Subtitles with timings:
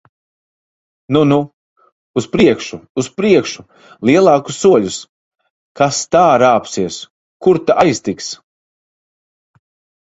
[1.15, 1.35] Nu, nu!
[2.21, 2.79] Uz priekšu!
[3.03, 3.67] Uz priekšu!
[4.11, 4.99] Lielākus soļus!
[5.83, 7.01] Kas tā rāpsies!
[7.47, 8.35] Kur ta aiztiks!